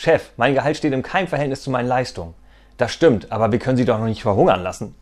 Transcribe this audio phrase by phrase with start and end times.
[0.00, 2.34] Chef, mein Gehalt steht im Keimverhältnis zu meinen Leistungen.
[2.76, 4.94] Das stimmt, aber wir können Sie doch noch nicht verhungern lassen.